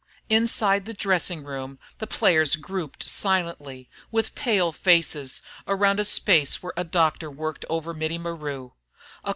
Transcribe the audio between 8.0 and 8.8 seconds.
Maru.